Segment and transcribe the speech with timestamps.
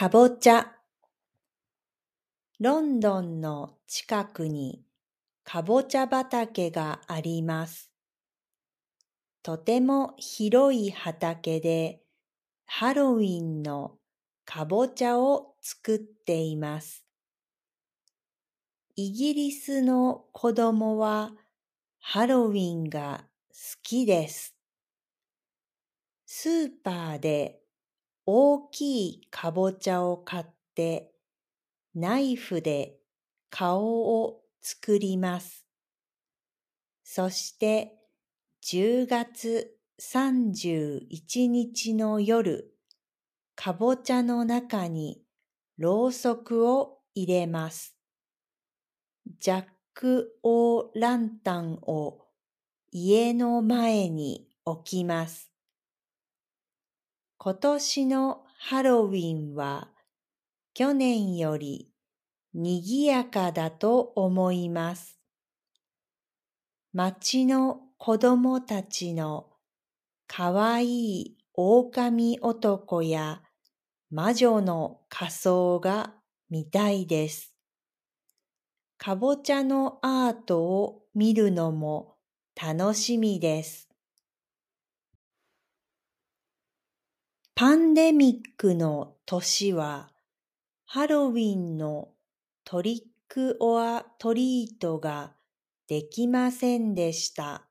[0.00, 0.66] かぼちゃ。
[2.58, 4.82] ロンドンの近くに
[5.44, 7.92] かぼちゃ畑があります。
[9.42, 12.00] とても広い畑で
[12.64, 13.98] ハロウィンの
[14.46, 17.04] かぼちゃを作っています。
[18.96, 21.32] イギリスの子供は
[21.98, 24.56] ハロウィンが好きです。
[26.24, 27.59] スーパーで
[28.32, 30.44] 大きいかぼちゃを買っ
[30.76, 31.10] て
[31.96, 32.94] ナイフで
[33.50, 35.66] 顔を作ります。
[37.02, 37.92] そして
[38.62, 42.72] 10月31日の夜、
[43.56, 45.24] かぼちゃの中に
[45.76, 47.96] ろうそくを入れます。
[49.40, 52.20] ジャック・オー・ランタンを
[52.92, 55.50] 家の前に置きます。
[57.42, 59.88] 今年のハロウィンは
[60.74, 61.88] 去年より
[62.52, 65.18] 賑やかだと思います。
[66.92, 69.46] 町の子供たちの
[70.26, 73.40] かわいい狼男や
[74.10, 76.12] 魔女の仮装が
[76.50, 77.54] 見たいです。
[78.98, 82.16] かぼちゃのアートを見るのも
[82.54, 83.89] 楽しみです。
[87.60, 90.08] パンデミックの年は
[90.86, 92.08] ハロウィンの
[92.64, 95.34] トリックオアトリートが
[95.86, 97.66] できませんでした。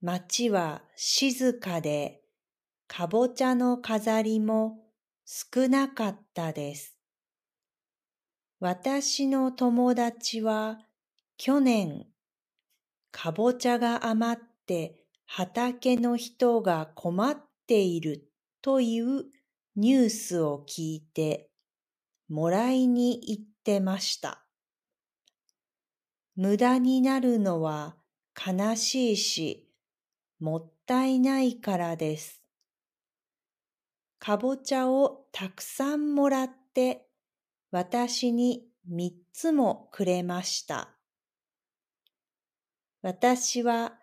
[0.00, 2.22] 街は静かで
[2.88, 4.78] かぼちゃの飾りも
[5.26, 6.96] 少なかったです。
[8.60, 10.78] 私の友達は
[11.36, 12.06] 去年
[13.10, 17.36] かぼちゃが余って畑の人が困っ
[17.72, 18.28] ている
[18.60, 19.24] という
[19.76, 21.48] ニュースを聞いて
[22.28, 24.44] もらいに行ってました。
[26.36, 27.96] 無駄になるのは
[28.36, 29.70] 悲しいし
[30.38, 32.42] もったいないからです。
[34.18, 37.06] かぼちゃをたくさんもらって
[37.70, 40.90] 私に三つもくれました。
[43.00, 43.94] 私は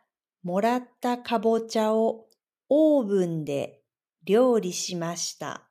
[0.42, 2.29] もらったかぼちゃを
[2.70, 3.82] オーブンで
[4.24, 5.70] 料理しました。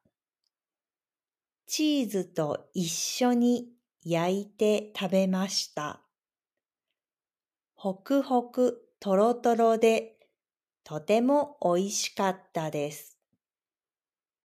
[1.67, 3.69] チーズと一緒に
[4.05, 6.03] 焼いて食べました。
[7.75, 10.17] ほくほくとろとろで
[10.83, 13.18] とても美味しかったです。